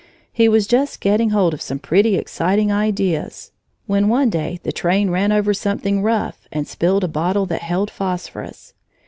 [0.33, 3.51] He was just getting hold of some pretty exciting ideas,
[3.85, 7.91] when one day the train ran over something rough and spilled a bottle that held
[7.91, 8.73] phosphorus.